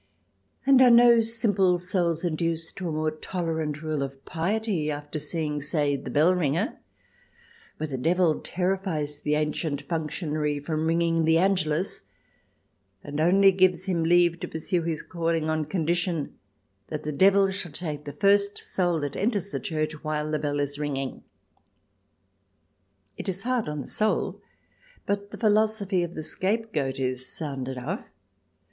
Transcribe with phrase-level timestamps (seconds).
[0.65, 5.61] And are no simple souls induced to a more tolerant rule of piety after seeing,
[5.61, 6.79] say, "The Bellringer,"
[7.77, 12.01] where the devil terrifies the ancient functionary from ringing the Angelus,
[13.03, 16.35] and only gives him leave to pursue his calling on condition
[16.87, 20.59] that the devil shall take the first soul that enters the church while the bell
[20.59, 21.21] is ringing?
[23.17, 24.41] It is hard on the soul,
[25.05, 28.03] but the philosophy of the scapegoat is sound enough.